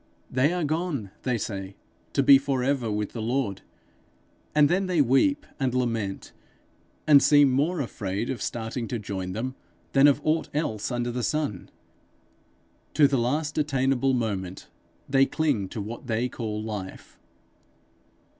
'They 0.31 0.51
are 0.51 0.63
gone,' 0.63 1.11
they 1.21 1.37
say, 1.37 1.75
'to 2.11 2.23
be 2.23 2.39
for 2.39 2.63
ever 2.63 2.89
with 2.91 3.11
the 3.11 3.21
Lord;' 3.21 3.61
and 4.55 4.67
then 4.67 4.87
they 4.87 4.99
weep 4.99 5.45
and 5.59 5.75
lament, 5.75 6.33
and 7.05 7.21
seem 7.21 7.51
more 7.51 7.81
afraid 7.81 8.31
of 8.31 8.41
starting 8.41 8.87
to 8.87 8.97
join 8.97 9.33
them 9.33 9.53
than 9.93 10.07
of 10.07 10.19
aught 10.23 10.49
else 10.55 10.91
under 10.91 11.11
the 11.11 11.21
sun! 11.21 11.69
To 12.95 13.07
the 13.07 13.19
last 13.19 13.59
attainable 13.59 14.13
moment 14.13 14.69
they 15.07 15.27
cling 15.27 15.69
to 15.69 15.79
what 15.79 16.07
they 16.07 16.27
call 16.27 16.63
life. 16.63 17.19